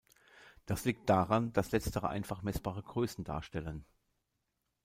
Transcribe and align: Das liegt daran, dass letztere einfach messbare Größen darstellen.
Das 0.65 0.83
liegt 0.85 1.07
daran, 1.11 1.53
dass 1.53 1.69
letztere 1.73 2.09
einfach 2.09 2.41
messbare 2.41 2.81
Größen 2.81 3.23
darstellen. 3.23 3.85